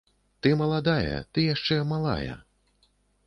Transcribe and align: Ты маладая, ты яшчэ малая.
Ты 0.45 0.51
маладая, 0.61 1.17
ты 1.37 1.43
яшчэ 1.53 1.77
малая. 1.91 2.33